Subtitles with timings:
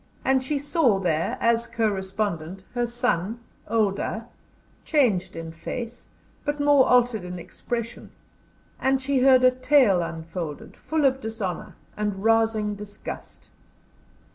[0.25, 4.25] And she saw there as co respondent her son, older,
[4.83, 6.09] changed in face,
[6.43, 8.09] but more altered in expression.
[8.79, 13.51] And she heard a tale unfolded full of dishonour, and rousing disgust.